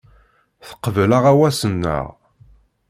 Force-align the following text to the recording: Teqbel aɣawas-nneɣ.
Teqbel 0.67 1.11
aɣawas-nneɣ. 1.17 2.05